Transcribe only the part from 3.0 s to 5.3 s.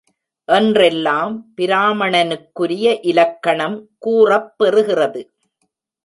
இலக்கணம் கூறப்பெறுகிறது.